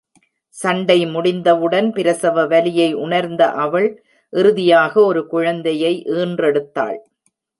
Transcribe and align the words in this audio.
சண்டை 0.55 1.05
முடிந்தவுடன் 1.05 1.91
பிரசவ 1.91 2.45
வலியை 2.45 2.87
உணர்ந்த 2.93 3.51
அவள் 3.65 3.87
இறுதியாக 4.33 4.93
ஒரு 5.03 5.27
குழந்தையை 5.27 5.93
ஈன்றெடுத்தாள். 6.15 6.99